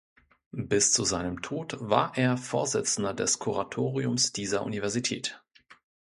[0.63, 5.43] Bis zu seinem Tod war er Vorsitzender des Kuratoriums dieser Universität.